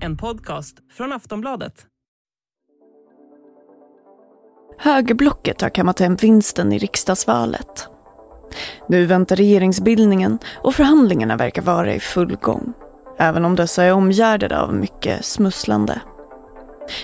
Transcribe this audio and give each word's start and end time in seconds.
En 0.00 0.16
podcast 0.16 0.76
från 0.92 1.12
Aftonbladet. 1.12 1.86
Högerblocket 4.78 5.60
har 5.60 5.68
kammat 5.68 6.00
hem 6.00 6.16
vinsten 6.16 6.72
i 6.72 6.78
riksdagsvalet. 6.78 7.88
Nu 8.88 9.06
väntar 9.06 9.36
regeringsbildningen 9.36 10.38
och 10.56 10.74
förhandlingarna 10.74 11.36
verkar 11.36 11.62
vara 11.62 11.94
i 11.94 12.00
full 12.00 12.36
gång. 12.36 12.72
Även 13.18 13.44
om 13.44 13.56
dessa 13.56 13.84
är 13.84 13.92
omgärdade 13.92 14.60
av 14.60 14.74
mycket 14.74 15.24
smusslande. 15.24 16.00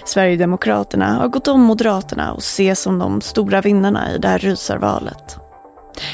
Sverigedemokraterna 0.05 1.15
har 1.15 1.29
gått 1.29 1.49
om 1.49 1.61
Moderaterna 1.61 2.33
och 2.33 2.39
ses 2.39 2.81
som 2.81 2.99
de 2.99 3.21
stora 3.21 3.61
vinnarna 3.61 4.13
i 4.13 4.19
det 4.19 4.29
här 4.29 4.39
rysarvalet. 4.39 5.44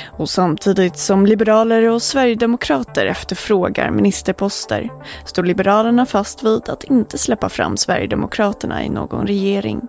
Och 0.06 0.30
samtidigt 0.30 0.98
som 0.98 1.26
liberaler 1.26 1.88
och 1.88 2.02
sverigedemokrater 2.02 3.06
efterfrågar 3.06 3.90
ministerposter 3.90 4.90
står 5.24 5.44
Liberalerna 5.44 6.06
fast 6.06 6.42
vid 6.42 6.68
att 6.68 6.84
inte 6.84 7.18
släppa 7.18 7.48
fram 7.48 7.76
Sverigedemokraterna 7.76 8.84
i 8.84 8.88
någon 8.88 9.26
regering. 9.26 9.80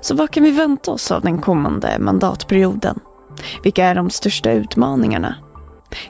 Så 0.00 0.14
vad 0.14 0.30
kan 0.30 0.44
vi 0.44 0.50
vänta 0.50 0.90
oss 0.90 1.10
av 1.10 1.22
den 1.22 1.38
kommande 1.38 1.98
mandatperioden? 1.98 3.00
Vilka 3.62 3.84
är 3.84 3.94
de 3.94 4.10
största 4.10 4.52
utmaningarna? 4.52 5.34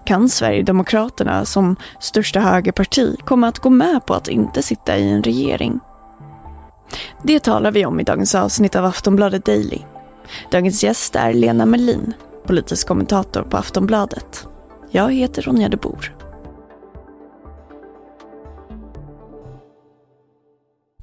Kan 0.04 0.28
Sverigedemokraterna 0.28 1.44
som 1.44 1.76
största 2.00 2.40
högerparti 2.40 3.16
komma 3.24 3.48
att 3.48 3.58
gå 3.58 3.70
med 3.70 4.06
på 4.06 4.14
att 4.14 4.28
inte 4.28 4.62
sitta 4.62 4.96
i 4.96 5.10
en 5.10 5.22
regering? 5.22 5.80
Det 7.22 7.40
talar 7.40 7.70
vi 7.70 7.86
om 7.86 8.00
i 8.00 8.02
dagens 8.02 8.34
avsnitt 8.34 8.76
av 8.76 8.84
Aftonbladet 8.84 9.44
Daily. 9.44 9.78
Dagens 10.50 10.84
gäst 10.84 11.16
är 11.16 11.32
Lena 11.32 11.66
Melin, 11.66 12.14
politisk 12.46 12.88
kommentator 12.88 13.42
på 13.42 13.56
Aftonbladet. 13.56 14.46
Jag 14.90 15.12
heter 15.12 15.42
Ronja 15.42 15.68
de 15.68 15.76
Bor. 15.76 16.16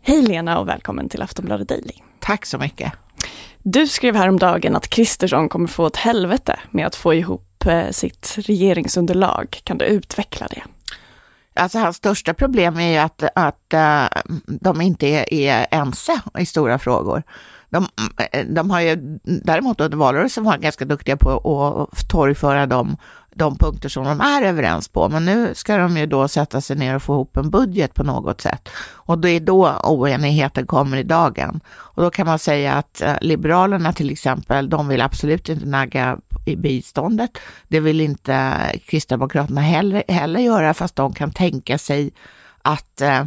Hej 0.02 0.22
Lena 0.22 0.60
och 0.60 0.68
välkommen 0.68 1.10
till 1.10 1.22
Aftonbladet 1.22 1.68
Daily. 1.68 1.94
Tack 2.20 2.46
så 2.46 2.58
mycket. 2.58 2.94
Du 3.64 3.88
skrev 3.88 4.16
häromdagen 4.16 4.76
att 4.76 4.88
Kristersson 4.88 5.50
kommer 5.50 5.68
få 5.68 5.88
ett 5.88 5.96
helvete 5.96 6.60
med 6.72 6.88
att 6.88 6.96
få 6.96 7.14
ihop 7.14 7.66
eh, 7.66 7.90
sitt 7.90 8.36
regeringsunderlag. 8.38 9.60
Kan 9.64 9.78
du 9.78 9.86
utveckla 9.86 10.48
det? 10.48 10.64
Alltså 11.60 11.80
hans 11.80 11.96
största 11.98 12.34
problem 12.34 12.78
är 12.78 12.92
ju 12.92 12.98
att, 12.98 13.24
att 13.36 13.74
uh, 13.74 14.22
de 14.46 14.82
inte 14.82 15.08
är, 15.08 15.34
är 15.34 15.68
ense 15.72 16.22
i 16.40 16.46
stora 16.46 16.80
frågor. 16.80 17.24
De, 17.70 17.88
eh, 18.32 18.46
de 18.46 18.72
har 18.72 18.82
ju 18.82 19.20
däremot 19.24 19.82
under 19.82 19.98
valrörelsen 19.98 20.44
varit 20.44 20.62
ganska 20.62 20.86
duktiga 20.86 21.18
på 21.18 21.88
att 21.92 22.10
torgföra 22.10 22.66
de, 22.66 22.98
de 23.36 23.58
punkter 23.58 23.90
som 23.90 24.04
de 24.04 24.22
är 24.22 24.42
överens 24.42 24.88
på. 24.88 25.10
Men 25.10 25.26
nu 25.26 25.54
ska 25.56 25.78
de 25.78 25.98
ju 25.98 26.06
då 26.06 26.28
sätta 26.28 26.62
sig 26.62 26.76
ner 26.76 26.96
och 26.96 27.04
få 27.04 27.14
ihop 27.14 27.38
en 27.38 27.50
budget 27.50 27.94
på 27.94 28.04
något 28.04 28.42
sätt. 28.42 28.70
Och 28.92 29.20
det 29.20 29.30
är 29.30 29.40
då 29.40 29.74
oenigheten 29.84 30.68
kommer 30.68 30.98
i 30.98 31.04
dagen. 31.04 31.60
Och 31.70 32.04
då 32.04 32.10
kan 32.10 32.28
man 32.28 32.40
säga 32.40 32.74
att 32.74 33.02
eh, 33.02 33.16
Liberalerna 33.22 33.94
till 33.94 34.12
exempel, 34.12 34.70
de 34.70 34.88
vill 34.88 35.02
absolut 35.02 35.50
inte 35.50 35.66
nagga 35.66 36.18
i 36.46 36.56
biståndet. 36.56 37.38
Det 37.68 37.80
vill 37.80 38.02
inte 38.02 38.58
Kristdemokraterna 38.86 39.62
heller, 39.62 40.04
heller 40.08 40.40
göra, 40.40 40.74
fast 40.74 40.96
de 40.96 41.14
kan 41.14 41.32
tänka 41.32 41.78
sig 41.78 42.12
att 42.62 43.02
eh, 43.02 43.26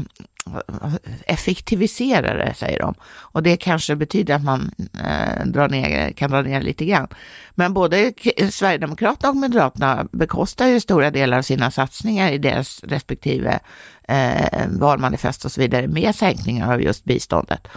effektivisera 1.27 2.35
det, 2.35 2.55
säger 2.55 2.79
de. 2.79 2.95
Och 3.05 3.43
det 3.43 3.57
kanske 3.57 3.97
betyder 3.97 4.35
att 4.35 4.45
man 4.45 4.71
eh, 5.05 5.47
drar 5.47 5.69
ner, 5.69 6.13
kan 6.13 6.31
dra 6.31 6.43
ner 6.43 6.61
lite 6.61 6.85
grann. 6.85 7.09
Men 7.55 7.75
både 7.75 8.13
Sverigedemokraterna 8.51 9.31
och 9.31 9.37
Moderaterna 9.37 10.07
bekostar 10.13 10.67
ju 10.67 10.81
stora 10.81 11.11
delar 11.11 11.39
av 11.39 11.43
sina 11.43 11.71
satsningar 11.71 12.33
i 12.33 12.39
deras 12.39 12.85
respektive 12.85 13.61
eh, 14.09 14.67
valmanifest 14.69 15.45
och 15.45 15.53
så 15.53 15.61
vidare 15.61 15.89
med 15.89 16.15
sänkningar 16.15 16.73
av 16.73 16.83
just 16.83 17.05
biståndet. 17.05 17.69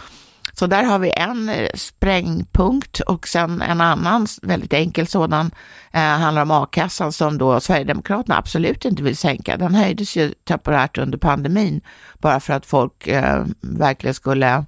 Så 0.58 0.66
där 0.66 0.82
har 0.82 0.98
vi 0.98 1.12
en 1.16 1.48
eh, 1.48 1.68
sprängpunkt 1.74 3.00
och 3.00 3.28
sen 3.28 3.62
en 3.62 3.80
annan 3.80 4.26
väldigt 4.42 4.72
enkel 4.72 5.06
sådan 5.06 5.50
eh, 5.92 6.00
handlar 6.00 6.42
om 6.42 6.50
a-kassan 6.50 7.12
som 7.12 7.38
då 7.38 7.60
Sverigedemokraterna 7.60 8.38
absolut 8.38 8.84
inte 8.84 9.02
vill 9.02 9.16
sänka. 9.16 9.56
Den 9.56 9.74
höjdes 9.74 10.16
ju 10.16 10.34
temporärt 10.44 10.98
under 10.98 11.18
pandemin 11.18 11.80
bara 12.18 12.40
för 12.40 12.52
att 12.52 12.66
folk 12.66 13.06
eh, 13.06 13.44
verkligen 13.60 14.14
skulle, 14.14 14.64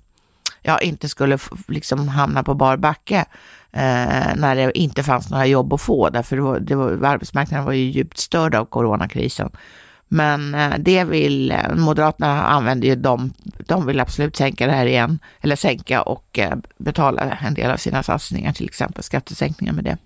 ja 0.63 0.79
inte 0.79 1.09
skulle 1.09 1.39
liksom 1.69 2.09
hamna 2.09 2.43
på 2.43 2.55
bar 2.55 2.77
backe 2.77 3.25
eh, 3.73 4.37
när 4.37 4.55
det 4.55 4.79
inte 4.79 5.03
fanns 5.03 5.31
några 5.31 5.47
jobb 5.47 5.73
att 5.73 5.81
få 5.81 6.11
därför 6.11 6.37
det 6.37 6.43
var, 6.43 6.61
det 6.61 6.75
var, 6.75 7.05
arbetsmarknaden 7.05 7.67
var 7.67 7.73
ju 7.73 7.91
djupt 7.91 8.19
störd 8.19 8.55
av 8.55 8.65
coronakrisen. 8.65 9.51
Men 10.09 10.55
eh, 10.55 10.75
det 10.79 11.05
vill 11.05 11.51
eh, 11.51 11.75
Moderaterna 11.75 12.47
använder 12.47 12.89
ju 12.89 12.97
de, 12.97 13.33
de 13.67 13.87
vill 13.87 14.01
absolut 14.01 14.37
sänka 14.37 14.67
det 14.67 14.73
här 14.73 14.87
igen, 14.87 15.19
eller 15.41 15.57
sänka 15.57 16.03
och 16.03 16.39
eh, 16.39 16.57
betala 16.79 17.23
en 17.23 17.55
del 17.55 17.71
av 17.71 17.77
sina 17.77 18.03
satsningar, 18.03 18.53
till 18.53 18.67
exempel 18.67 19.03
skattesänkningar 19.03 19.73
med 19.73 19.85
det. 19.85 19.97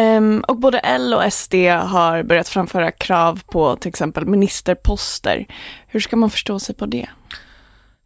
Um, 0.00 0.40
och 0.40 0.58
både 0.58 0.78
L 0.78 1.14
och 1.14 1.32
SD 1.32 1.54
har 1.80 2.22
börjat 2.22 2.48
framföra 2.48 2.90
krav 2.90 3.40
på 3.46 3.76
till 3.76 3.88
exempel 3.88 4.26
ministerposter. 4.26 5.46
Hur 5.86 6.00
ska 6.00 6.16
man 6.16 6.30
förstå 6.30 6.58
sig 6.58 6.74
på 6.74 6.86
det? 6.86 7.06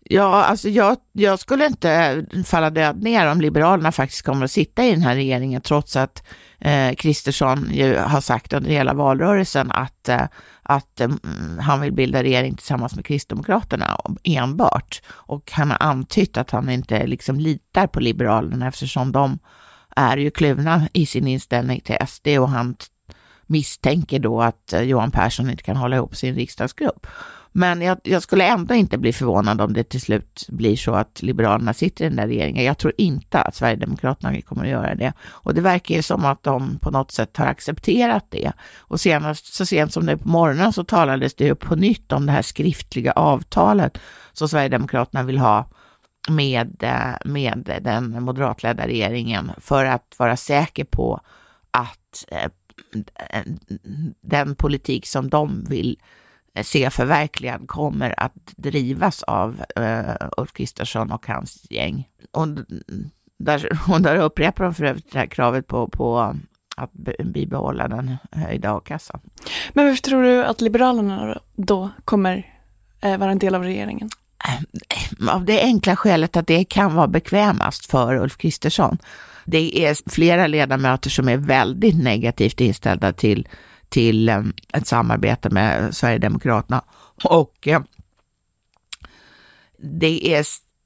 Ja, 0.04 0.44
alltså 0.44 0.68
jag, 0.68 0.96
jag 1.12 1.38
skulle 1.38 1.66
inte 1.66 2.24
falla 2.46 2.70
död 2.70 3.02
ner 3.02 3.30
om 3.30 3.40
Liberalerna 3.40 3.92
faktiskt 3.92 4.26
kommer 4.26 4.44
att 4.44 4.50
sitta 4.50 4.84
i 4.84 4.90
den 4.90 5.02
här 5.02 5.14
regeringen, 5.14 5.60
trots 5.60 5.96
att 5.96 6.22
Kristersson 6.96 7.66
eh, 7.70 7.76
ju 7.76 7.96
har 7.96 8.20
sagt 8.20 8.52
under 8.52 8.70
hela 8.70 8.94
valrörelsen 8.94 9.70
att, 9.70 10.08
eh, 10.08 10.22
att 10.70 11.00
eh, 11.00 11.08
han 11.60 11.80
vill 11.80 11.92
bilda 11.92 12.22
regering 12.22 12.54
tillsammans 12.54 12.96
med 12.96 13.04
Kristdemokraterna 13.04 14.00
enbart. 14.24 15.02
Och 15.08 15.52
han 15.52 15.70
har 15.70 15.78
antytt 15.80 16.36
att 16.36 16.50
han 16.50 16.70
inte 16.70 17.06
liksom 17.06 17.40
litar 17.40 17.86
på 17.86 18.00
Liberalerna 18.00 18.68
eftersom 18.68 19.12
de 19.12 19.38
är 19.96 20.16
ju 20.16 20.30
kluvna 20.30 20.88
i 20.92 21.06
sin 21.06 21.26
inställning 21.26 21.80
till 21.80 21.96
SD 22.06 22.28
och 22.28 22.48
han 22.48 22.76
misstänker 23.46 24.18
då 24.18 24.42
att 24.42 24.72
eh, 24.72 24.80
Johan 24.80 25.10
Persson 25.10 25.50
inte 25.50 25.62
kan 25.62 25.76
hålla 25.76 25.96
ihop 25.96 26.16
sin 26.16 26.34
riksdagsgrupp. 26.34 27.06
Men 27.52 27.82
jag, 27.82 27.98
jag, 28.02 28.22
skulle 28.22 28.44
ändå 28.44 28.74
inte 28.74 28.98
bli 28.98 29.12
förvånad 29.12 29.60
om 29.60 29.72
det 29.72 29.84
till 29.84 30.00
slut 30.00 30.46
blir 30.48 30.76
så 30.76 30.94
att 30.94 31.22
Liberalerna 31.22 31.74
sitter 31.74 32.04
i 32.04 32.08
den 32.08 32.16
där 32.16 32.26
regeringen. 32.26 32.64
Jag 32.64 32.78
tror 32.78 32.92
inte 32.98 33.40
att 33.40 33.54
Sverigedemokraterna 33.54 34.40
kommer 34.40 34.62
att 34.62 34.70
göra 34.70 34.94
det. 34.94 35.12
Och 35.28 35.54
det 35.54 35.60
verkar 35.60 35.94
ju 35.94 36.02
som 36.02 36.24
att 36.24 36.42
de 36.42 36.78
på 36.78 36.90
något 36.90 37.10
sätt 37.10 37.36
har 37.36 37.46
accepterat 37.46 38.26
det. 38.28 38.52
Och 38.78 39.00
senast, 39.00 39.54
så 39.54 39.66
sent 39.66 39.92
som 39.92 40.06
nu 40.06 40.16
på 40.16 40.28
morgonen 40.28 40.72
så 40.72 40.84
talades 40.84 41.34
det 41.34 41.44
ju 41.44 41.54
på 41.54 41.76
nytt 41.76 42.12
om 42.12 42.26
det 42.26 42.32
här 42.32 42.42
skriftliga 42.42 43.12
avtalet 43.12 43.98
som 44.32 44.48
Sverigedemokraterna 44.48 45.22
vill 45.22 45.38
ha 45.38 45.68
med, 46.28 46.82
eh, 46.82 47.14
med 47.24 47.80
den 47.82 48.22
moderatledda 48.22 48.86
regeringen 48.86 49.50
för 49.58 49.84
att 49.84 50.14
vara 50.18 50.36
säker 50.36 50.84
på 50.84 51.20
att 51.70 52.24
eh, 52.28 52.50
den 54.20 54.54
politik 54.54 55.06
som 55.06 55.28
de 55.28 55.64
vill 55.68 55.96
se 56.62 56.90
förverkligad 56.90 57.68
kommer 57.68 58.14
att 58.20 58.52
drivas 58.56 59.22
av 59.22 59.62
uh, 59.78 60.28
Ulf 60.36 60.52
Kristersson 60.52 61.12
och 61.12 61.26
hans 61.26 61.66
gäng. 61.70 62.08
Och 62.32 62.48
där, 63.38 63.78
och 63.92 64.00
där 64.00 64.16
upprepar 64.16 64.64
de 64.64 64.74
för 64.74 64.84
övrigt 64.84 65.12
det 65.12 65.18
här 65.18 65.26
kravet 65.26 65.66
på, 65.66 65.88
på 65.88 66.36
att 66.76 66.92
bibehålla 67.24 67.88
den 67.88 68.16
höjda 68.32 68.76
a-kassan. 68.76 69.20
Men 69.72 69.86
varför 69.86 70.02
tror 70.02 70.22
du 70.22 70.44
att 70.44 70.60
Liberalerna 70.60 71.40
då 71.56 71.90
kommer 72.04 72.46
eh, 73.00 73.18
vara 73.18 73.30
en 73.30 73.38
del 73.38 73.54
av 73.54 73.62
regeringen? 73.62 74.08
Eh, 74.48 75.34
av 75.34 75.44
det 75.44 75.62
enkla 75.62 75.96
skälet 75.96 76.36
att 76.36 76.46
det 76.46 76.64
kan 76.64 76.94
vara 76.94 77.08
bekvämast 77.08 77.86
för 77.86 78.16
Ulf 78.16 78.36
Kristersson. 78.36 78.98
Det 79.44 79.86
är 79.86 80.10
flera 80.10 80.46
ledamöter 80.46 81.10
som 81.10 81.28
är 81.28 81.36
väldigt 81.36 82.02
negativt 82.02 82.60
inställda 82.60 83.12
till 83.12 83.48
till 83.90 84.28
eh, 84.28 84.42
ett 84.72 84.86
samarbete 84.86 85.50
med 85.50 85.94
Sverigedemokraterna. 85.94 86.84
Och 87.24 87.68
eh, 87.68 87.80
det 89.78 90.34
är 90.34 90.44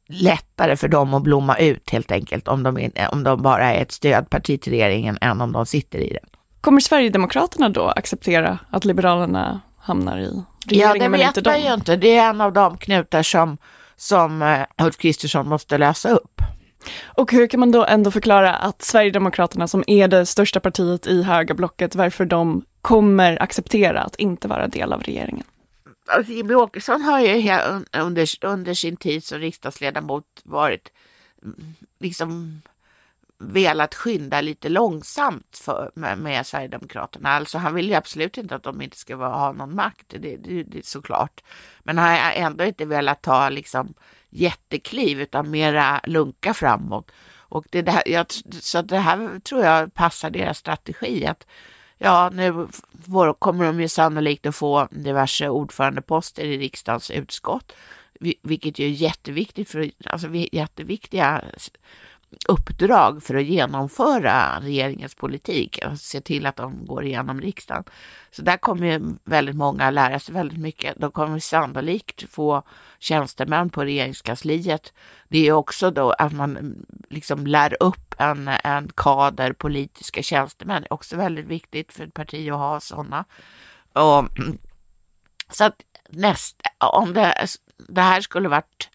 lättare 0.08 0.76
för 0.76 0.88
dem 0.88 1.14
att 1.14 1.22
blomma 1.22 1.56
ut 1.58 1.90
helt 1.90 2.12
enkelt 2.12 2.48
om 2.48 2.62
de, 2.62 2.90
om 3.12 3.22
de 3.22 3.42
bara 3.42 3.72
är 3.72 3.82
ett 3.82 3.92
stödparti 3.92 4.60
till 4.60 4.72
regeringen 4.72 5.18
än 5.20 5.40
om 5.40 5.52
de 5.52 5.66
sitter 5.66 5.98
i 5.98 6.08
den. 6.08 6.30
Kommer 6.60 6.80
Sverigedemokraterna 6.80 7.68
då 7.68 7.88
acceptera 7.88 8.58
att 8.70 8.84
Liberalerna 8.84 9.60
hamnar 9.78 10.18
i 10.18 10.20
regeringen? 10.20 10.46
Ja, 10.66 10.92
det 10.92 11.08
vet 11.08 11.44
man 11.46 11.60
ju 11.60 11.74
inte. 11.74 11.96
Det 11.96 12.16
är 12.16 12.30
en 12.30 12.40
av 12.40 12.52
de 12.52 12.76
knutar 12.76 13.22
som, 13.22 13.58
som 13.96 14.42
eh, 14.42 14.60
Ulf 14.82 14.96
Kristersson 14.96 15.48
måste 15.48 15.78
lösa 15.78 16.08
upp. 16.08 16.40
Och 17.04 17.32
hur 17.32 17.46
kan 17.46 17.60
man 17.60 17.70
då 17.70 17.84
ändå 17.84 18.10
förklara 18.10 18.54
att 18.54 18.82
Sverigedemokraterna 18.82 19.68
som 19.68 19.84
är 19.86 20.08
det 20.08 20.26
största 20.26 20.60
partiet 20.60 21.06
i 21.06 21.22
högerblocket, 21.22 21.94
varför 21.94 22.24
de 22.24 22.64
kommer 22.80 23.42
acceptera 23.42 24.02
att 24.02 24.16
inte 24.16 24.48
vara 24.48 24.68
del 24.68 24.92
av 24.92 25.02
regeringen? 25.02 25.44
Alltså, 26.06 26.32
Jimmie 26.32 26.56
Åkesson 26.56 27.02
har 27.02 27.20
ju 27.20 27.58
under, 27.92 28.44
under 28.44 28.74
sin 28.74 28.96
tid 28.96 29.24
som 29.24 29.38
riksdagsledamot 29.38 30.24
varit 30.44 30.92
mm, 31.42 31.74
liksom 31.98 32.60
velat 33.38 33.94
skynda 33.94 34.40
lite 34.40 34.68
långsamt 34.68 35.60
för, 35.64 35.90
med, 35.94 36.18
med 36.18 36.46
Sverigedemokraterna. 36.46 37.28
Alltså 37.28 37.58
han 37.58 37.74
vill 37.74 37.88
ju 37.88 37.94
absolut 37.94 38.38
inte 38.38 38.54
att 38.54 38.62
de 38.62 38.82
inte 38.82 38.96
ska 38.96 39.16
vara, 39.16 39.34
ha 39.34 39.52
någon 39.52 39.74
makt, 39.74 40.06
det, 40.08 40.36
det, 40.36 40.62
det 40.62 40.86
såklart. 40.86 41.40
Men 41.82 41.98
han 41.98 42.08
har 42.08 42.32
ändå 42.32 42.64
inte 42.64 42.84
velat 42.84 43.22
ta 43.22 43.48
liksom 43.48 43.94
jättekliv 44.34 45.20
utan 45.20 45.50
mera 45.50 46.00
lunka 46.04 46.54
framåt. 46.54 47.10
Och 47.36 47.66
det 47.70 47.82
där, 47.82 48.02
jag, 48.06 48.26
så 48.60 48.82
det 48.82 48.98
här 48.98 49.40
tror 49.40 49.64
jag 49.64 49.94
passar 49.94 50.30
deras 50.30 50.58
strategi. 50.58 51.26
att 51.26 51.46
Ja, 51.98 52.30
nu 52.32 52.66
kommer 53.38 53.64
de 53.64 53.80
ju 53.80 53.88
sannolikt 53.88 54.46
att 54.46 54.56
få 54.56 54.88
diverse 54.90 55.48
ordförandeposter 55.48 56.44
i 56.44 56.58
riksdagens 56.58 57.10
utskott, 57.10 57.72
vilket 58.42 58.78
ju 58.78 58.86
är 58.86 58.90
jätteviktigt 58.90 59.70
för, 59.70 59.90
alltså 60.04 60.28
jätteviktiga 60.52 61.44
uppdrag 62.48 63.22
för 63.22 63.34
att 63.34 63.44
genomföra 63.44 64.60
regeringens 64.60 65.14
politik 65.14 65.78
och 65.86 65.98
se 65.98 66.20
till 66.20 66.46
att 66.46 66.56
de 66.56 66.86
går 66.86 67.04
igenom 67.04 67.40
riksdagen. 67.40 67.84
Så 68.30 68.42
där 68.42 68.56
kommer 68.56 68.86
ju 68.86 69.00
väldigt 69.24 69.56
många 69.56 69.90
lära 69.90 70.18
sig 70.18 70.34
väldigt 70.34 70.58
mycket. 70.58 70.94
De 70.96 71.10
kommer 71.10 71.38
sannolikt 71.38 72.30
få 72.30 72.62
tjänstemän 72.98 73.70
på 73.70 73.84
regeringskansliet. 73.84 74.92
Det 75.28 75.48
är 75.48 75.52
också 75.52 75.90
då 75.90 76.10
att 76.10 76.32
man 76.32 76.56
mm, 76.56 76.86
liksom 77.10 77.46
lär 77.46 77.82
upp 77.82 78.14
en, 78.18 78.48
en 78.48 78.90
kader 78.94 79.52
politiska 79.52 80.22
tjänstemän. 80.22 80.82
Det 80.82 80.88
är 80.90 80.92
också 80.92 81.16
väldigt 81.16 81.46
viktigt 81.46 81.92
för 81.92 82.04
ett 82.04 82.14
parti 82.14 82.50
att 82.50 82.58
ha 82.58 82.80
sådana. 82.80 83.24
Och, 83.92 84.18
mm, 84.18 84.58
så 85.50 85.64
att 85.64 85.80
nästa, 86.08 86.70
om 86.78 87.12
det, 87.12 87.46
det 87.88 88.00
här 88.00 88.20
skulle 88.20 88.48
varit 88.48 88.90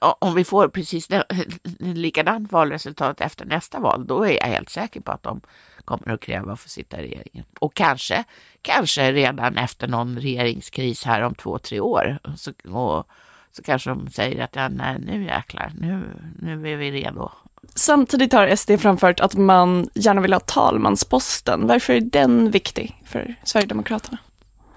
om 0.00 0.34
vi 0.34 0.44
får 0.44 0.68
precis 0.68 1.08
likadant 1.78 2.52
valresultat 2.52 3.20
efter 3.20 3.44
nästa 3.44 3.80
val, 3.80 4.06
då 4.06 4.22
är 4.26 4.32
jag 4.32 4.46
helt 4.46 4.70
säker 4.70 5.00
på 5.00 5.12
att 5.12 5.22
de 5.22 5.40
kommer 5.84 6.14
att 6.14 6.20
kräva 6.20 6.52
att 6.52 6.60
få 6.60 6.68
sitta 6.68 7.00
i 7.00 7.02
regeringen. 7.02 7.44
Och 7.60 7.74
kanske, 7.74 8.24
kanske 8.62 9.12
redan 9.12 9.58
efter 9.58 9.88
någon 9.88 10.18
regeringskris 10.18 11.04
här 11.04 11.20
om 11.22 11.34
två, 11.34 11.58
tre 11.58 11.80
år. 11.80 12.18
Så, 12.36 12.52
och, 12.72 13.08
så 13.52 13.62
kanske 13.62 13.90
de 13.90 14.10
säger 14.10 14.44
att 14.44 14.56
ja, 14.56 14.68
nej, 14.68 14.98
nu 15.00 15.24
jäklar, 15.24 15.72
nu, 15.80 16.02
nu 16.38 16.72
är 16.72 16.76
vi 16.76 16.90
redo. 16.90 17.30
Samtidigt 17.74 18.32
har 18.32 18.56
SD 18.56 18.70
framfört 18.78 19.20
att 19.20 19.34
man 19.34 19.88
gärna 19.94 20.20
vill 20.20 20.32
ha 20.32 20.40
talmansposten. 20.40 21.66
Varför 21.66 21.92
är 21.92 22.00
den 22.00 22.50
viktig 22.50 23.02
för 23.04 23.34
Sverigedemokraterna? 23.44 24.18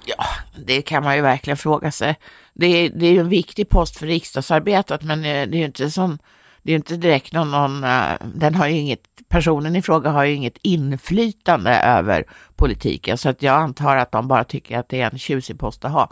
Ja, 0.05 0.25
det 0.65 0.81
kan 0.81 1.03
man 1.03 1.15
ju 1.15 1.21
verkligen 1.21 1.57
fråga 1.57 1.91
sig. 1.91 2.15
Det 2.59 2.67
är, 2.67 2.89
det 2.89 3.07
är 3.07 3.11
ju 3.11 3.19
en 3.19 3.29
viktig 3.29 3.69
post 3.69 3.97
för 3.97 4.07
riksdagsarbetet, 4.07 5.03
men 5.03 5.21
det 5.21 5.29
är 5.29 5.47
ju 5.47 5.65
inte 5.65 5.91
som, 5.91 6.17
det 6.61 6.71
är 6.71 6.75
inte 6.75 6.97
direkt 6.97 7.33
någon, 7.33 7.51
någon, 7.51 7.83
eh, 7.83 8.11
den 8.35 8.55
har 8.55 8.67
ju 8.67 8.77
inget, 8.77 9.01
personen 9.27 9.75
i 9.75 9.81
fråga 9.81 10.09
har 10.09 10.23
ju 10.23 10.33
inget 10.33 10.57
inflytande 10.61 11.75
över 11.75 12.23
politiken, 12.55 13.17
så 13.17 13.29
att 13.29 13.41
jag 13.41 13.55
antar 13.55 13.97
att 13.97 14.11
de 14.11 14.27
bara 14.27 14.43
tycker 14.43 14.79
att 14.79 14.89
det 14.89 15.01
är 15.01 15.11
en 15.11 15.19
tjusig 15.19 15.59
post 15.59 15.85
att 15.85 15.91
ha. 15.91 16.11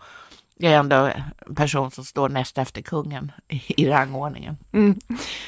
Det 0.60 0.68
är 0.68 0.80
ändå 0.80 1.12
en 1.46 1.56
person 1.56 1.92
som 1.92 2.06
står 2.06 2.30
näst 2.30 2.58
efter 2.58 2.82
kungen 2.82 3.32
i, 3.48 3.84
i 3.84 3.90
rangordningen. 3.90 4.58
Mm. 4.74 5.00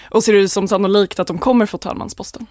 Och 0.10 0.24
ser 0.24 0.34
det 0.34 0.40
ut 0.40 0.52
som 0.52 0.68
sannolikt 0.68 1.20
att 1.20 1.28
de 1.28 1.38
kommer 1.38 1.66
få 1.66 1.78
talmansposten? 1.78 2.46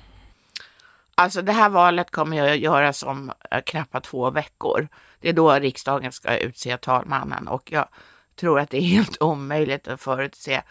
Alltså 1.14 1.42
det 1.42 1.52
här 1.52 1.68
valet 1.68 2.10
kommer 2.10 2.36
jag 2.36 2.50
att 2.50 2.58
göra 2.58 2.92
som 2.92 3.32
eh, 3.50 3.60
knappt 3.66 4.04
två 4.04 4.30
veckor. 4.30 4.88
Det 5.20 5.28
är 5.28 5.32
då 5.32 5.52
riksdagen 5.52 6.12
ska 6.12 6.36
utse 6.36 6.76
talmannen 6.76 7.48
och 7.48 7.72
jag 7.72 7.88
tror 8.38 8.60
att 8.60 8.70
det 8.70 8.76
är 8.76 8.82
helt 8.82 9.22
omöjligt 9.22 9.88
att 9.88 10.00
förutse 10.00 10.62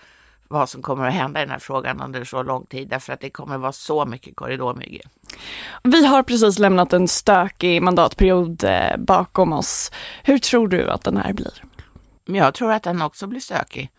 vad 0.47 0.69
som 0.69 0.81
kommer 0.81 1.07
att 1.07 1.13
hända 1.13 1.39
i 1.39 1.43
den 1.43 1.51
här 1.51 1.59
frågan 1.59 2.01
under 2.01 2.23
så 2.23 2.43
lång 2.43 2.65
tid 2.65 2.89
därför 2.89 3.13
att 3.13 3.19
det 3.19 3.29
kommer 3.29 3.55
att 3.55 3.61
vara 3.61 3.71
så 3.71 4.05
mycket 4.05 4.35
korridormygge. 4.35 5.01
Vi 5.83 6.05
har 6.05 6.23
precis 6.23 6.59
lämnat 6.59 6.93
en 6.93 7.07
stökig 7.07 7.81
mandatperiod 7.81 8.63
eh, 8.63 8.97
bakom 8.97 9.53
oss. 9.53 9.91
Hur 10.23 10.37
tror 10.37 10.67
du 10.67 10.89
att 10.89 11.03
den 11.03 11.17
här 11.17 11.33
blir? 11.33 11.63
Jag 12.25 12.53
tror 12.53 12.71
att 12.71 12.83
den 12.83 13.01
också 13.01 13.27
blir 13.27 13.39
stökig. 13.39 13.91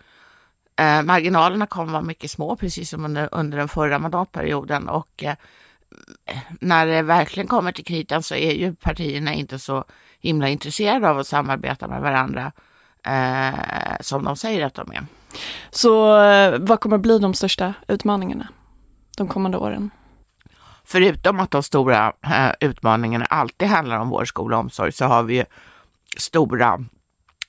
Eh, 0.77 1.03
marginalerna 1.03 1.67
kommer 1.67 1.87
att 1.87 1.93
vara 1.93 2.03
mycket 2.03 2.31
små, 2.31 2.57
precis 2.57 2.91
som 2.91 3.05
under, 3.05 3.29
under 3.33 3.59
den 3.59 3.69
förra 3.69 3.99
mandatperioden 3.99 4.89
och 4.89 5.25
eh, 5.25 5.35
när 6.61 6.87
det 6.87 7.03
verkligen 7.03 7.47
kommer 7.47 7.73
till 7.73 7.85
kritan 7.85 8.23
så 8.23 8.35
är 8.35 8.53
ju 8.53 8.75
partierna 8.75 9.35
inte 9.35 9.59
så 9.59 9.85
himla 10.21 10.49
intresserade 10.49 11.11
av 11.11 11.19
att 11.19 11.27
samarbeta 11.27 11.89
med 11.89 12.01
varandra 12.01 12.53
eh, 13.09 13.97
som 14.01 14.25
de 14.25 14.37
säger 14.37 14.67
att 14.67 14.75
de 14.75 14.93
är. 14.93 15.07
Så 15.71 16.23
eh, 16.23 16.59
vad 16.59 16.81
kommer 16.81 16.99
bli 16.99 17.19
de 17.19 17.35
största 17.35 17.75
utmaningarna 17.89 18.49
de 19.17 19.29
kommande 19.29 19.59
åren? 19.59 19.91
Förutom 20.85 21.41
att 21.41 21.51
de 21.51 21.63
stora 21.63 22.13
eh, 22.23 22.51
utmaningarna 22.61 23.25
alltid 23.25 23.69
handlar 23.69 23.99
om 23.99 24.09
vård, 24.09 24.29
skola 24.29 24.57
och 24.57 24.61
omsorg 24.61 24.93
så 24.93 25.05
har 25.05 25.23
vi 25.23 25.35
ju 25.35 25.45
stora 26.17 26.85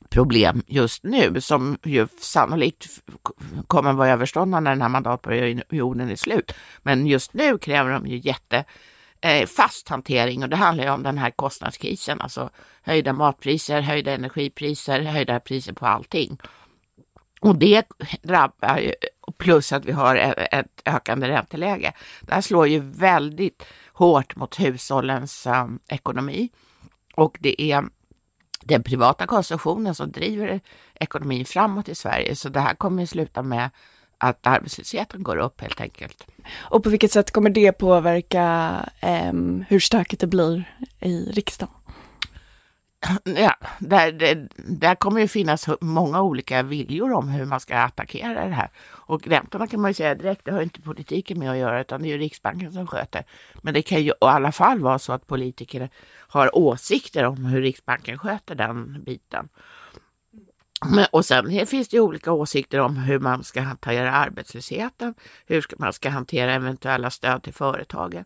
problem 0.10 0.64
just 0.68 1.04
nu 1.04 1.42
som 1.42 1.78
ju 1.84 2.08
sannolikt 2.22 2.88
kommer 3.68 3.94
vara 3.94 4.10
överståndna 4.10 4.60
när 4.60 4.72
den 4.72 4.82
här 4.82 4.90
mandatperioden 4.90 6.10
är 6.10 6.16
slut. 6.16 6.54
Men 6.82 7.08
just 7.08 7.34
nu 7.34 7.58
kräver 7.58 7.92
de 7.92 8.08
ju 8.08 8.18
jätte 8.18 8.66
eh, 9.22 9.46
fast 9.46 9.90
hantering 9.90 10.44
och 10.44 10.50
det 10.50 10.56
handlar 10.56 10.84
ju 10.84 10.90
om 10.90 11.04
den 11.04 11.18
här 11.18 11.32
kostnadskrisen, 11.32 12.22
alltså 12.22 12.50
höjda 12.82 13.14
matpriser, 13.14 13.82
höjda 13.82 14.12
energipriser, 14.12 15.02
höjda 15.02 15.40
priser 15.40 15.74
på 15.74 15.86
allting. 15.86 16.38
Och 17.42 17.56
det 17.56 17.88
drabbar 18.22 18.78
ju, 18.78 18.94
plus 19.38 19.74
att 19.74 19.86
vi 19.86 19.92
har 19.92 20.16
e-, 20.16 20.48
ett 20.52 20.82
ökande 20.86 21.28
ränteläge. 21.28 21.94
Det 22.22 22.34
här 22.34 22.42
slår 22.42 22.68
ju 22.68 22.80
väldigt 22.80 23.66
hårt 23.94 24.36
mot 24.36 24.60
hushållens 24.60 25.48
um, 25.48 25.80
ekonomi 25.88 26.50
och 27.16 27.38
det 27.40 27.62
är 27.62 27.84
den 28.62 28.84
privata 28.84 29.26
konsumtionen 29.26 29.96
som 29.96 30.12
driver 30.12 30.60
ekonomin 30.96 31.46
framåt 31.46 31.90
i 31.90 31.96
Sverige. 31.96 32.36
Så 32.36 32.50
det 32.50 32.60
här 32.60 32.76
kommer 32.76 33.04
att 33.04 33.10
sluta 33.10 33.44
med 33.44 33.70
att 34.20 34.48
arbetslösheten 34.48 35.24
går 35.24 35.38
upp 35.38 35.62
helt 35.62 35.82
enkelt. 35.82 36.28
Och 36.58 36.84
på 36.84 36.90
vilket 36.90 37.12
sätt 37.12 37.32
kommer 37.32 37.50
det 37.50 37.72
påverka 37.72 38.76
eh, 39.00 39.34
hur 39.68 39.80
stökigt 39.80 40.22
det 40.22 40.28
blir 40.28 40.64
i 41.00 41.32
riksdagen? 41.32 41.74
Ja, 43.24 43.56
där, 43.80 44.12
där, 44.12 44.48
där 44.56 44.96
kommer 44.96 45.22
ju 45.22 45.28
finnas 45.28 45.68
många 45.82 46.22
olika 46.22 46.64
viljor 46.64 47.14
om 47.14 47.30
hur 47.30 47.46
man 47.46 47.60
ska 47.60 47.78
attackera 47.78 48.46
det 48.46 48.54
här. 48.54 48.70
Och 48.90 49.28
räntorna 49.28 49.68
kan 49.68 49.82
man 49.82 49.90
ju 49.90 49.94
säga 49.94 50.16
direkt, 50.16 50.46
det 50.46 50.52
har 50.52 50.62
inte 50.62 50.82
politiken 50.82 51.40
med 51.40 51.52
att 51.52 51.58
göra, 51.58 51.82
utan 51.82 52.02
det 52.02 52.08
är 52.08 52.10
ju 52.10 52.18
Riksbanken 52.18 52.74
som 52.74 52.88
sköter. 52.88 53.24
Men 53.62 53.74
det 53.74 53.82
kan 53.82 54.04
ju 54.04 54.10
i 54.10 54.14
alla 54.22 54.52
fall 54.52 54.80
vara 54.80 55.00
så 55.00 55.14
att 55.14 55.28
politiker 55.28 55.90
har 56.28 56.58
åsikter 56.58 57.24
om 57.26 57.46
hur 57.46 57.62
Riksbanken 57.62 58.18
sköter 58.18 58.56
den 58.56 59.04
biten. 59.04 59.50
Men, 60.86 61.06
och 61.12 61.26
sen 61.26 61.68
finns 61.68 61.88
det 61.88 61.98
ju 61.98 62.02
olika 62.02 62.32
åsikter 62.32 62.80
om 62.80 62.98
hur 62.98 63.20
man 63.20 63.44
ska 63.44 63.62
hantera 63.62 64.12
arbetslösheten, 64.12 65.14
hur 65.46 65.66
man 65.78 65.94
ska 65.94 66.10
hantera 66.10 66.54
eventuella 66.54 67.10
stöd 67.10 67.44
till 67.44 67.54
företagen. 67.54 68.26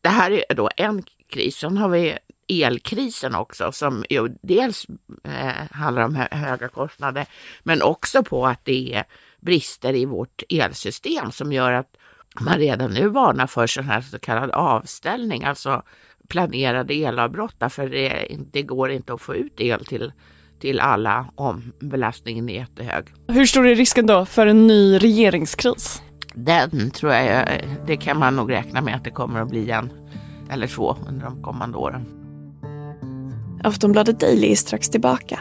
Det 0.00 0.08
här 0.08 0.30
är 0.30 0.54
då 0.54 0.70
en 0.76 1.02
kris. 1.28 1.56
Sen 1.56 1.76
har 1.76 1.88
vi 1.88 2.18
elkrisen 2.48 3.34
också 3.34 3.72
som 3.72 4.04
ju 4.10 4.28
dels 4.42 4.86
eh, 5.24 5.66
handlar 5.70 6.02
om 6.02 6.14
höga 6.30 6.68
kostnader 6.68 7.26
men 7.62 7.82
också 7.82 8.22
på 8.22 8.46
att 8.46 8.64
det 8.64 8.94
är 8.94 9.04
brister 9.40 9.94
i 9.94 10.04
vårt 10.04 10.42
elsystem 10.48 11.32
som 11.32 11.52
gör 11.52 11.72
att 11.72 11.96
man 12.40 12.58
redan 12.58 12.90
nu 12.90 13.08
varnar 13.08 13.46
för 13.46 13.66
sån 13.66 13.84
här 13.84 14.00
så 14.00 14.18
kallad 14.18 14.50
avställning, 14.50 15.44
alltså 15.44 15.82
planerade 16.28 16.94
elavbrott 16.94 17.54
därför 17.58 17.88
det, 17.88 18.36
det 18.52 18.62
går 18.62 18.90
inte 18.90 19.14
att 19.14 19.20
få 19.20 19.34
ut 19.34 19.60
el 19.60 19.84
till 19.84 20.12
till 20.60 20.80
alla 20.80 21.26
om 21.34 21.72
belastningen 21.80 22.48
är 22.48 22.54
jättehög. 22.54 23.04
Hur 23.28 23.46
stor 23.46 23.66
är 23.66 23.74
risken 23.74 24.06
då 24.06 24.24
för 24.26 24.46
en 24.46 24.66
ny 24.66 24.98
regeringskris? 24.98 26.02
Den 26.34 26.90
tror 26.90 27.12
jag, 27.12 27.48
det 27.86 27.96
kan 27.96 28.18
man 28.18 28.36
nog 28.36 28.52
räkna 28.52 28.80
med 28.80 28.96
att 28.96 29.04
det 29.04 29.10
kommer 29.10 29.40
att 29.40 29.48
bli 29.48 29.70
en 29.70 29.90
eller 30.50 30.66
två 30.66 30.96
under 31.08 31.24
de 31.24 31.42
kommande 31.42 31.78
åren. 31.78 32.06
Aftonbladet 33.64 34.20
Daily 34.20 34.52
är 34.52 34.56
strax 34.56 34.88
tillbaka. 34.88 35.40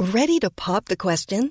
Ready 0.00 0.40
to 0.40 0.50
pop 0.50 0.84
the 0.84 0.96
question? 0.96 1.50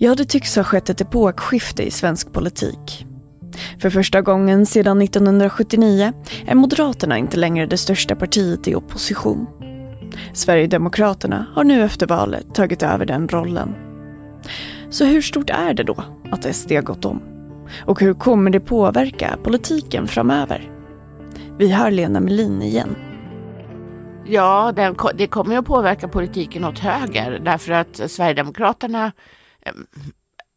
Ja, 0.00 0.14
det 0.14 0.24
tycks 0.24 0.56
ha 0.56 0.64
skett 0.64 0.90
ett 0.90 1.00
epokskifte 1.00 1.82
i 1.82 1.90
svensk 1.90 2.32
politik. 2.32 3.06
För 3.80 3.90
första 3.90 4.22
gången 4.22 4.66
sedan 4.66 5.02
1979 5.02 6.12
är 6.46 6.54
Moderaterna 6.54 7.18
inte 7.18 7.36
längre 7.36 7.66
det 7.66 7.76
största 7.76 8.16
partiet 8.16 8.68
i 8.68 8.74
opposition. 8.74 9.46
Sverigedemokraterna 10.32 11.46
har 11.54 11.64
nu 11.64 11.84
efter 11.84 12.06
valet 12.06 12.54
tagit 12.54 12.82
över 12.82 13.06
den 13.06 13.28
rollen. 13.28 13.74
Så 14.90 15.04
hur 15.04 15.22
stort 15.22 15.50
är 15.50 15.74
det 15.74 15.82
då 15.82 16.04
att 16.30 16.56
SD 16.56 16.72
gått 16.72 17.04
om? 17.04 17.22
Och 17.84 18.00
hur 18.00 18.14
kommer 18.14 18.50
det 18.50 18.60
påverka 18.60 19.38
politiken 19.42 20.06
framöver? 20.06 20.70
Vi 21.58 21.72
hör 21.72 21.90
Lena 21.90 22.20
Melin 22.20 22.62
igen. 22.62 22.96
Ja, 24.26 24.72
det 25.14 25.26
kommer 25.26 25.58
att 25.58 25.66
påverka 25.66 26.08
politiken 26.08 26.64
åt 26.64 26.78
höger 26.78 27.40
därför 27.44 27.72
att 27.72 28.10
Sverigedemokraterna 28.10 29.12
Ehm, 29.68 29.86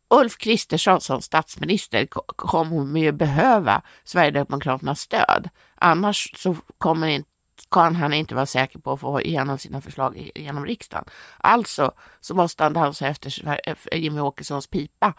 Ulf 0.09 0.37
Kristersson 0.37 1.01
som 1.01 1.21
statsminister 1.21 2.07
kommer 2.35 2.99
ju 2.99 3.11
behöva 3.11 3.81
Sverigedemokraternas 4.03 4.99
stöd. 4.99 5.49
Annars 5.75 6.33
så 6.35 6.55
kommer 6.77 7.07
inte 7.07 7.31
kan 7.71 7.95
han 7.95 8.13
inte 8.13 8.35
vara 8.35 8.45
säker 8.45 8.79
på 8.79 8.91
att 8.91 8.99
få 8.99 9.21
igenom 9.21 9.57
sina 9.57 9.81
förslag 9.81 10.31
genom 10.35 10.65
riksdagen. 10.65 11.05
Alltså 11.37 11.91
så 12.19 12.35
måste 12.35 12.63
han 12.63 12.73
dansa 12.73 13.07
efter 13.07 13.95
Jimmy 13.95 14.19
Åkessons 14.19 14.67
pipa 14.67 15.13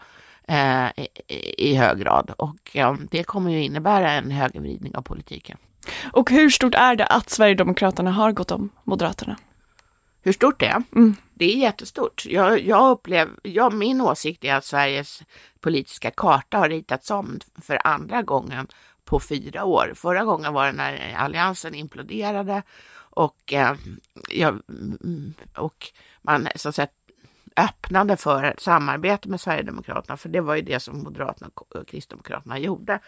eh, 0.47 0.87
i, 1.27 1.71
i, 1.71 1.75
hög 1.75 1.99
grad 1.99 2.33
och 2.37 2.75
eh, 2.75 2.95
det 3.11 3.23
kommer 3.23 3.51
ju 3.51 3.63
innebära 3.63 4.11
en 4.11 4.31
högervridning 4.31 4.95
av 4.95 5.01
politiken. 5.01 5.57
Och 6.13 6.29
hur 6.29 6.49
stort 6.49 6.75
är 6.75 6.95
det 6.95 7.05
att 7.05 7.29
Sverigedemokraterna 7.29 8.11
har 8.11 8.31
gått 8.31 8.51
om 8.51 8.69
Moderaterna? 8.83 9.37
Hur 10.23 10.31
stort 10.33 10.59
det 10.59 10.65
är? 10.65 10.83
Mm. 10.95 11.15
Det 11.33 11.45
är 11.45 11.57
jättestort. 11.57 12.25
Jag, 12.25 12.61
jag 12.61 12.91
upplever, 12.91 13.33
jag, 13.43 13.73
min 13.73 14.01
åsikt 14.01 14.43
är 14.43 14.55
att 14.55 14.65
Sveriges 14.65 15.23
politiska 15.59 16.11
karta 16.11 16.57
har 16.57 16.69
ritats 16.69 17.11
om 17.11 17.39
för 17.61 17.87
andra 17.87 18.21
gången 18.21 18.67
på 19.05 19.19
fyra 19.19 19.63
år. 19.63 19.91
Förra 19.95 20.23
gången 20.23 20.53
var 20.53 20.65
det 20.65 20.71
när 20.71 21.15
alliansen 21.15 21.75
imploderade 21.75 22.63
och, 22.95 23.53
eh, 23.53 23.75
ja, 24.29 24.53
och 25.57 25.91
man 26.21 26.47
så 26.55 26.69
att 26.69 26.75
säga, 26.75 26.87
öppnade 27.55 28.17
för 28.17 28.43
ett 28.43 28.61
samarbete 28.61 29.29
med 29.29 29.41
Sverigedemokraterna, 29.41 30.17
för 30.17 30.29
det 30.29 30.41
var 30.41 30.55
ju 30.55 30.61
det 30.61 30.79
som 30.79 31.03
Moderaterna 31.03 31.51
och 31.55 31.87
Kristdemokraterna 31.87 32.59
gjorde 32.59 32.99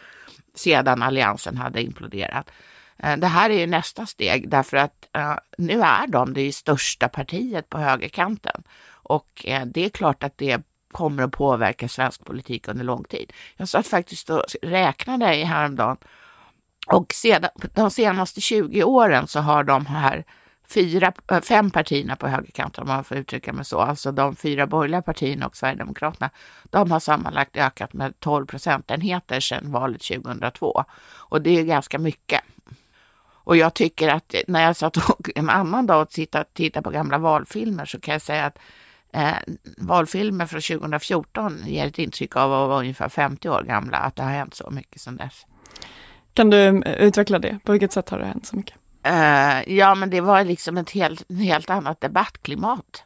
sedan 0.54 1.04
alliansen 1.04 1.58
hade 1.58 1.82
imploderat. 1.82 2.52
Eh, 2.98 3.18
det 3.18 3.28
här 3.28 3.50
är 3.50 3.60
ju 3.60 3.68
nästa 3.68 4.06
steg 4.06 4.50
därför 4.50 4.78
att 4.78 5.08
eh, 5.14 5.36
nu 5.58 5.82
är 5.82 6.08
de 6.08 6.34
det 6.34 6.56
största 6.56 7.10
partiet 7.10 7.70
på 7.70 7.78
högerkanten 7.78 8.64
och 8.92 9.46
eh, 9.46 9.66
det 9.66 9.86
är 9.86 9.90
klart 9.90 10.24
att 10.24 10.38
det 10.38 10.62
kommer 10.92 11.24
att 11.24 11.32
påverka 11.32 11.88
svensk 11.88 12.26
politik 12.26 12.68
under 12.68 12.86
lång 12.86 13.04
tid. 13.04 13.34
Jag 13.58 13.68
satt 13.70 13.88
faktiskt 13.88 14.30
och 14.30 14.44
räknade 14.62 15.36
i 15.36 15.44
häromdagen 15.44 15.98
och 16.88 17.14
sedan, 17.14 17.50
de 17.74 17.92
senaste 17.92 18.42
20 18.42 18.84
åren 18.84 19.28
så 19.28 19.40
har 19.40 19.64
de 19.64 19.86
här 19.86 20.26
fyra, 20.68 21.14
fem 21.44 21.72
partierna 21.72 22.16
på 22.16 22.28
högerkanten, 22.28 22.82
om 22.82 22.88
man 22.88 23.04
får 23.04 23.18
uttrycka 23.18 23.54
mig 23.54 23.66
så, 23.66 23.80
alltså 23.80 24.12
de 24.12 24.36
fyra 24.36 24.68
borgerliga 24.68 25.02
partierna 25.02 25.48
och 25.48 25.58
Sverigedemokraterna, 25.58 26.30
de 26.64 26.92
har 26.92 27.00
sammanlagt 27.00 27.58
ökat 27.58 27.94
med 27.94 28.20
12 28.20 28.46
procentenheter 28.46 29.40
sedan 29.40 29.72
valet 29.72 30.02
2002. 30.02 30.84
Och 31.14 31.42
det 31.42 31.60
är 31.60 31.64
ganska 31.64 32.00
mycket. 32.00 32.42
Och 33.46 33.58
jag 33.58 33.74
tycker 33.74 34.10
att 34.10 34.36
när 34.48 34.64
jag 34.64 34.76
satt 34.76 34.98
en 35.36 35.50
annan 35.50 35.86
dag 35.86 36.02
och 36.02 36.10
tittade, 36.10 36.46
tittade 36.54 36.84
på 36.84 36.90
gamla 36.90 37.18
valfilmer 37.18 37.86
så 37.86 38.00
kan 38.00 38.12
jag 38.12 38.22
säga 38.22 38.46
att 38.46 38.58
eh, 39.14 39.54
valfilmer 39.78 40.46
från 40.46 40.62
2014 40.62 41.58
ger 41.66 41.88
ett 41.88 42.00
intryck 42.00 42.36
av 42.36 42.54
att 42.54 42.70
vara 42.70 42.80
ungefär 42.80 43.10
50 43.10 43.50
år 43.50 43.64
gamla, 43.64 43.98
att 43.98 44.16
det 44.16 44.24
har 44.24 44.32
hänt 44.32 44.54
så 44.54 44.70
mycket 44.70 45.02
sedan 45.02 45.18
dess. 45.18 45.46
Kan 46.34 46.50
du 46.50 46.84
eh, 46.84 46.94
utveckla 46.94 47.40
det? 47.40 47.60
På 47.64 47.72
vilket 47.72 47.94
sätt 47.94 48.10
har 48.10 48.20
det 48.20 48.26
hänt 48.26 48.46
så 48.46 48.56
mycket? 48.56 48.76
Uh, 49.08 49.74
ja, 49.74 49.96
men 49.96 50.10
det 50.10 50.22
var 50.22 50.44
liksom 50.44 50.78
ett 50.78 50.92
helt, 50.92 51.32
helt 51.32 51.70
annat 51.70 52.02
debattklimat. 52.02 53.04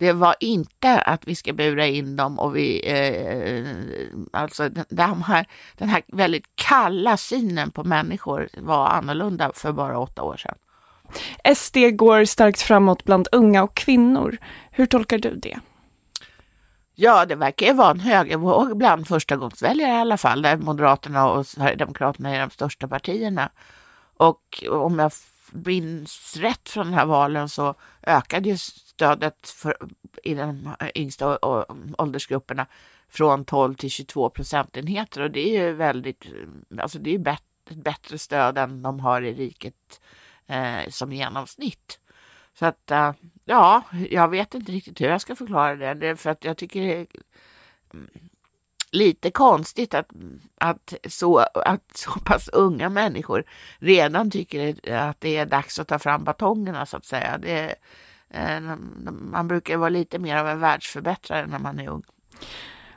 Det 0.00 0.12
var 0.12 0.34
inte 0.40 1.00
att 1.00 1.26
vi 1.26 1.34
ska 1.34 1.52
bura 1.52 1.86
in 1.86 2.16
dem 2.16 2.38
och 2.38 2.56
vi, 2.56 2.80
eh, 2.86 4.40
alltså 4.40 4.68
den 4.68 5.22
här, 5.22 5.46
den 5.78 5.88
här 5.88 6.02
väldigt 6.06 6.44
kalla 6.54 7.16
synen 7.16 7.70
på 7.70 7.84
människor 7.84 8.48
var 8.56 8.86
annorlunda 8.88 9.52
för 9.54 9.72
bara 9.72 9.98
åtta 9.98 10.22
år 10.22 10.36
sedan. 10.36 10.54
SD 11.56 11.76
går 11.92 12.24
starkt 12.24 12.62
framåt 12.62 13.04
bland 13.04 13.28
unga 13.32 13.62
och 13.62 13.74
kvinnor. 13.74 14.38
Hur 14.70 14.86
tolkar 14.86 15.18
du 15.18 15.36
det? 15.36 15.60
Ja, 16.94 17.26
det 17.26 17.34
verkar 17.34 17.66
ju 17.66 17.72
vara 17.72 17.90
en 17.90 18.00
högervåg 18.00 18.76
bland 18.76 19.08
förstagångsväljare 19.08 19.92
i 19.92 20.00
alla 20.00 20.16
fall, 20.16 20.42
där 20.42 20.56
Moderaterna 20.56 21.30
och 21.30 21.46
Sverigedemokraterna 21.46 22.36
är 22.36 22.40
de 22.40 22.50
största 22.50 22.88
partierna. 22.88 23.50
Och 24.16 24.64
om 24.70 24.98
jag 24.98 25.12
minns 25.52 26.36
rätt 26.36 26.68
från 26.68 26.86
den 26.86 26.94
här 26.94 27.06
valen 27.06 27.48
så 27.48 27.74
ökade 28.02 28.48
ju 28.48 28.56
stödet 29.00 29.48
för, 29.48 29.76
i 30.22 30.34
de 30.34 30.74
yngsta 30.94 31.38
åldersgrupperna 31.98 32.66
från 33.08 33.44
12 33.44 33.74
till 33.74 33.90
22 33.90 34.30
procentenheter 34.30 35.22
och 35.22 35.30
det 35.30 35.40
är 35.40 35.62
ju 35.62 35.72
väldigt, 35.72 36.26
alltså 36.78 36.98
det 36.98 37.10
är 37.10 37.18
ju 37.18 37.24
ett 37.30 37.76
bättre 37.76 38.18
stöd 38.18 38.58
än 38.58 38.82
de 38.82 39.00
har 39.00 39.22
i 39.22 39.34
riket 39.34 40.00
eh, 40.46 40.88
som 40.88 41.12
genomsnitt. 41.12 41.98
Så 42.54 42.66
att 42.66 42.90
eh, 42.90 43.12
ja, 43.44 43.82
jag 44.10 44.28
vet 44.28 44.54
inte 44.54 44.72
riktigt 44.72 45.00
hur 45.00 45.08
jag 45.08 45.20
ska 45.20 45.36
förklara 45.36 45.76
det, 45.76 45.94
det 45.94 46.16
för 46.16 46.30
att 46.30 46.44
jag 46.44 46.56
tycker 46.56 46.80
det 46.80 46.92
är 46.92 47.06
mm, 47.94 48.08
lite 48.90 49.30
konstigt 49.30 49.94
att, 49.94 50.10
att, 50.58 50.94
så, 51.08 51.38
att 51.38 51.96
så 51.96 52.10
pass 52.10 52.48
unga 52.48 52.88
människor 52.88 53.44
redan 53.78 54.30
tycker 54.30 54.92
att 54.92 55.20
det 55.20 55.36
är 55.36 55.46
dags 55.46 55.78
att 55.78 55.88
ta 55.88 55.98
fram 55.98 56.24
batongerna 56.24 56.86
så 56.86 56.96
att 56.96 57.04
säga. 57.04 57.38
Det, 57.38 57.74
man 59.08 59.48
brukar 59.48 59.76
vara 59.76 59.88
lite 59.88 60.18
mer 60.18 60.36
av 60.36 60.48
en 60.48 60.60
världsförbättrare 60.60 61.46
när 61.46 61.58
man 61.58 61.80
är 61.80 61.88
ung. 61.88 62.02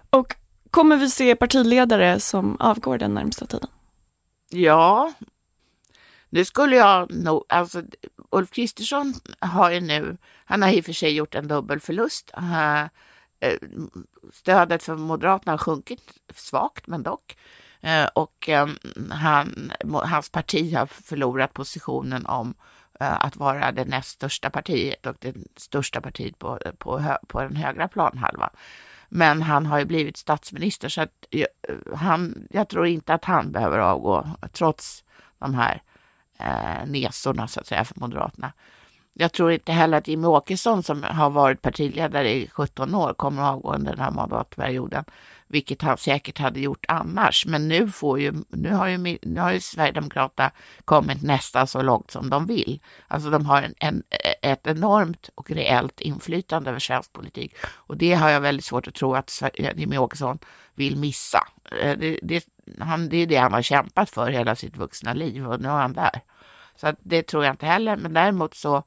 Och 0.10 0.36
kommer 0.72 0.98
vi 0.98 1.10
se 1.10 1.36
partiledare 1.36 2.20
som 2.20 2.58
avgår 2.60 2.98
den 2.98 3.14
närmsta 3.14 3.46
tiden? 3.46 3.70
Ja, 4.50 5.14
det 6.30 6.46
skulle 6.46 6.76
jag 6.76 7.12
nog, 7.12 7.46
alltså 7.50 7.84
Ulf 8.32 8.52
Kristersson 8.52 9.14
har 9.40 9.72
ju 9.72 9.82
nu, 9.82 10.18
han 10.46 10.62
har 10.62 10.70
i 10.70 10.82
och 10.82 10.86
för 10.86 10.94
sig 10.94 11.16
gjort 11.16 11.36
en 11.36 11.48
dubbel 11.48 11.80
förlust. 11.80 12.32
Eh, 13.40 13.58
stödet 14.34 14.84
för 14.84 14.96
Moderaterna 14.96 15.52
har 15.52 15.58
sjunkit 15.58 16.12
svagt, 16.36 16.88
men 16.88 17.04
dock. 17.04 17.38
Eh, 17.82 18.06
och 18.06 18.50
han, 19.10 19.72
hans 19.92 20.30
parti 20.30 20.74
har 20.76 20.86
förlorat 20.86 21.54
positionen 21.54 22.26
om 22.26 22.54
Eh, 22.56 22.83
Eh, 23.00 23.26
att 23.26 23.36
vara 23.36 23.72
det 23.72 23.86
näst 23.86 24.10
största 24.10 24.50
partiet 24.50 25.06
och 25.06 25.16
det 25.20 25.36
största 25.56 26.02
partiet 26.02 26.40
på, 26.40 26.60
på, 26.78 27.18
på 27.28 27.42
den 27.42 27.56
högra 27.56 27.88
planhalvan. 27.88 28.50
Men 29.10 29.42
han 29.42 29.66
har 29.66 29.80
ju 29.80 29.86
blivit 29.86 30.18
statsminister 30.18 30.90
så 30.90 31.02
att 31.02 31.26
eh, 31.32 31.46
han, 31.96 32.48
jag 32.52 32.70
tror 32.70 32.88
inte 32.88 33.14
att 33.14 33.26
han 33.26 33.52
behöver 33.52 33.80
avgå 33.80 34.28
trots 34.52 35.04
de 35.40 35.54
här 35.54 35.82
eh, 36.40 36.86
nesorna 36.88 37.48
så 37.48 37.60
att 37.60 37.68
säga 37.68 37.86
för 37.86 38.00
Moderaterna. 38.00 38.54
Jag 39.14 39.32
tror 39.32 39.52
inte 39.52 39.72
heller 39.72 39.98
att 39.98 40.08
Jimmie 40.08 40.28
Åkesson 40.28 40.84
som 40.84 41.04
har 41.04 41.30
varit 41.30 41.62
partiledare 41.62 42.34
i 42.34 42.50
17 42.50 42.96
år 42.96 43.14
kommer 43.14 43.42
att 43.42 43.54
avgå 43.54 43.74
under 43.74 43.92
den 43.92 44.00
här 44.00 44.12
mandatperioden 44.12 45.06
vilket 45.54 45.82
han 45.82 45.98
säkert 45.98 46.40
hade 46.40 46.60
gjort 46.60 46.86
annars. 46.88 47.46
Men 47.46 47.68
nu, 47.68 47.90
får 47.90 48.20
ju, 48.20 48.34
nu, 48.50 48.74
har, 48.74 48.88
ju, 48.88 49.18
nu 49.22 49.40
har 49.40 49.52
ju 49.52 49.60
Sverigedemokraterna 49.60 50.52
kommit 50.86 51.22
nästan 51.22 51.68
så 51.68 51.82
långt 51.82 52.12
som 52.12 52.30
de 52.30 52.46
vill. 52.46 52.82
Alltså 53.08 53.30
de 53.30 53.46
har 53.46 53.62
en, 53.62 53.74
en, 53.80 54.04
ett 54.42 54.68
enormt 54.68 55.30
och 55.36 55.52
reellt 55.52 56.02
inflytande 56.02 56.70
över 56.70 56.80
svensk 56.80 57.14
politik. 57.14 57.56
Och 57.66 57.98
det 57.98 58.14
har 58.14 58.30
jag 58.30 58.42
väldigt 58.42 58.66
svårt 58.66 58.88
att 58.88 58.94
tro 58.94 59.16
att 59.16 59.42
eh, 59.54 59.78
Jimmie 59.78 60.00
Åkesson 60.00 60.40
vill 60.76 60.98
missa. 60.98 61.48
Eh, 61.82 61.98
det, 61.98 62.20
det, 62.22 62.48
han, 62.80 63.10
det 63.10 63.18
är 63.18 63.28
det 63.28 63.38
han 63.38 63.54
har 63.54 63.62
kämpat 63.62 64.10
för 64.10 64.32
hela 64.32 64.56
sitt 64.56 64.78
vuxna 64.78 65.14
liv 65.14 65.48
och 65.48 65.62
nu 65.62 65.68
är 65.68 65.72
han 65.72 65.94
där. 65.94 66.22
Så 66.76 66.94
det 67.00 67.24
tror 67.24 67.46
jag 67.46 67.54
inte 67.54 67.66
heller. 67.66 67.98
Men 67.98 68.14
däremot 68.14 68.56
så 68.56 68.84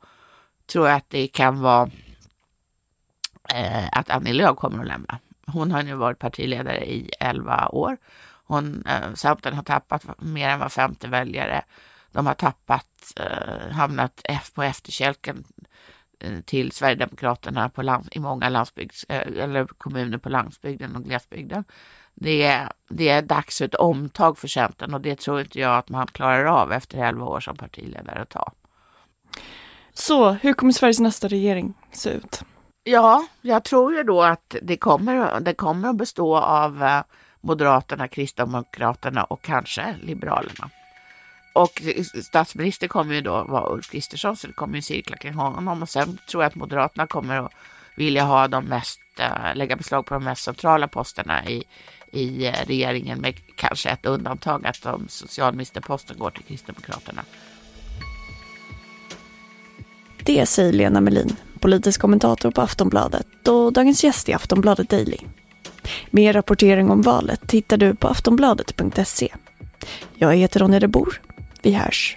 tror 0.67 0.89
jag 0.89 0.97
att 0.97 1.11
det 1.11 1.29
kan 1.29 1.61
vara 1.61 1.91
eh, 3.55 3.89
att 3.93 4.11
Annie 4.11 4.33
Lööf 4.33 4.57
kommer 4.57 4.81
att 4.81 4.87
lämna. 4.89 5.19
Hon 5.47 5.73
har 5.73 5.83
nu 5.83 5.95
varit 5.95 6.19
partiledare 6.19 6.87
i 6.87 7.11
11 7.21 7.69
år. 7.69 7.97
Hon, 8.45 8.87
eh, 8.87 9.15
Centern 9.15 9.55
har 9.55 9.63
tappat 9.63 10.21
mer 10.21 10.49
än 10.49 10.59
var 10.59 10.69
femte 10.69 11.09
väljare. 11.09 11.65
De 12.13 12.27
har 12.27 12.35
tappat, 12.35 13.13
eh, 13.17 13.71
hamnat 13.73 14.23
på 14.55 14.63
efterkälken 14.63 15.45
eh, 16.21 16.41
till 16.41 16.73
Sverigedemokraterna 16.73 17.69
på 17.69 17.83
land, 17.83 18.09
i 18.11 18.19
många 18.19 18.49
landsbygds, 18.49 19.05
eh, 19.09 19.43
eller 19.45 19.67
kommuner 19.67 20.19
på 20.19 20.29
landsbygden 20.29 20.97
och 20.97 21.05
glesbygden. 21.05 21.65
Det 22.15 22.43
är, 22.43 22.73
det 22.89 23.09
är 23.09 23.23
dags 23.23 23.59
för 23.59 23.65
ett 23.65 23.75
omtag 23.75 24.39
för 24.39 24.49
Centern 24.49 24.95
och 24.95 25.01
det 25.01 25.19
tror 25.19 25.41
inte 25.41 25.61
jag 25.61 25.77
att 25.77 25.89
man 25.89 26.07
klarar 26.07 26.45
av 26.45 26.73
efter 26.73 26.99
11 27.05 27.25
år 27.25 27.41
som 27.41 27.57
partiledare 27.57 28.21
att 28.21 28.29
ta. 28.31 28.53
Så 29.99 30.31
hur 30.31 30.53
kommer 30.53 30.73
Sveriges 30.73 31.01
nästa 31.01 31.29
regering 31.29 31.75
se 31.93 32.11
ut? 32.11 32.43
Ja, 32.85 33.27
jag 33.43 33.65
tror 33.65 33.95
ju 33.95 34.03
då 34.03 34.23
att 34.23 34.57
det 34.63 34.77
kommer, 34.77 35.41
det 35.41 35.55
kommer 35.55 35.89
att 35.89 35.97
bestå 35.97 36.37
av 36.37 36.83
eh, 36.83 37.03
Moderaterna, 37.41 38.09
Kristdemokraterna 38.09 39.25
och 39.25 39.43
kanske 39.43 39.97
Liberalerna. 40.03 40.71
Och 41.53 41.83
statsminister 42.25 42.89
kommer 42.89 43.15
ju 43.15 43.21
då 43.21 43.45
vara 43.45 43.73
Ulf 43.73 43.91
Kristersson, 43.91 44.37
så 44.37 44.47
det 44.47 44.53
kommer 44.53 44.77
ju 44.77 44.83
cirkla 44.83 45.17
kring 45.17 45.35
honom. 45.35 45.83
Och 45.83 45.89
sen 45.89 46.19
tror 46.31 46.43
jag 46.43 46.49
att 46.49 46.55
Moderaterna 46.55 47.07
kommer 47.07 47.37
att 47.37 47.53
vilja 47.97 48.25
ha 48.25 48.49
de 48.49 48.65
mest, 48.65 49.01
eh, 49.19 49.55
lägga 49.55 49.77
beslag 49.77 50.07
på 50.07 50.15
de 50.15 50.25
mest 50.25 50.45
centrala 50.45 50.89
posterna 50.89 51.49
i, 51.49 51.65
i 52.13 52.47
eh, 52.47 52.55
regeringen, 52.67 53.21
med 53.21 53.35
kanske 53.57 53.91
ett 53.91 54.07
undantag 54.07 54.67
att 54.67 54.87
om 54.87 55.09
socialministerposten 55.09 56.19
går 56.19 56.31
till 56.31 56.45
Kristdemokraterna. 56.45 57.23
Det 60.27 60.47
säger 60.47 60.73
Lena 60.73 61.01
Melin, 61.01 61.37
politisk 61.61 62.01
kommentator 62.01 62.51
på 62.51 62.61
Aftonbladet 62.61 63.49
och 63.49 63.73
dagens 63.73 64.05
gäst 64.05 64.29
i 64.29 64.33
Aftonbladet 64.33 64.91
Daily. 64.91 65.17
Mer 66.11 66.33
rapportering 66.33 66.91
om 66.91 67.03
valet 67.03 67.53
hittar 67.53 67.77
du 67.77 67.95
på 67.95 68.09
aftonbladet.se. 68.09 69.33
Jag 70.15 70.35
heter 70.35 70.61
Ronja 70.61 70.81
de 70.81 70.89
Bor. 70.89 71.21
Vi 71.63 71.73
hörs. 71.73 72.17